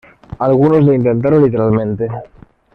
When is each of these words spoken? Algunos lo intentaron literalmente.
Algunos 0.39 0.83
lo 0.83 0.93
intentaron 0.93 1.43
literalmente. 1.43 2.07